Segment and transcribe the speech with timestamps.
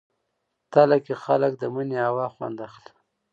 [0.71, 2.91] تله کې خلک د مني هوا خوند اخلي.